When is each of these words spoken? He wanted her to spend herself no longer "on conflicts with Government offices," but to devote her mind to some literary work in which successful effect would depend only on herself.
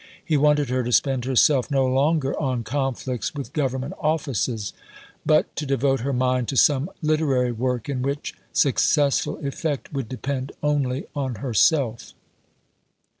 He 0.25 0.35
wanted 0.35 0.69
her 0.71 0.83
to 0.83 0.91
spend 0.91 1.25
herself 1.25 1.69
no 1.69 1.85
longer 1.85 2.33
"on 2.39 2.63
conflicts 2.63 3.35
with 3.35 3.53
Government 3.53 3.93
offices," 3.99 4.73
but 5.27 5.55
to 5.55 5.63
devote 5.67 5.99
her 5.99 6.11
mind 6.11 6.47
to 6.47 6.57
some 6.57 6.89
literary 7.03 7.51
work 7.51 7.87
in 7.87 8.01
which 8.01 8.33
successful 8.51 9.37
effect 9.45 9.93
would 9.93 10.09
depend 10.09 10.53
only 10.63 11.05
on 11.15 11.35
herself. 11.35 12.13